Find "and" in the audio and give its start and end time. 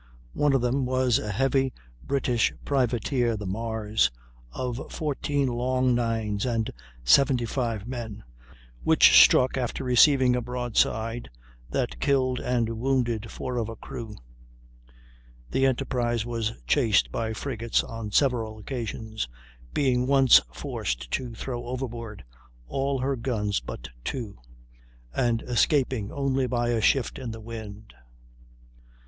6.43-6.71, 12.39-12.79, 25.13-25.43